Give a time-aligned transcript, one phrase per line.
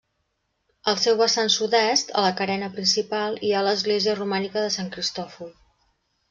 [0.93, 5.55] Al seu vessant sud-est, a la carena principal, hi ha l'església romànica de Sant Cristòfol.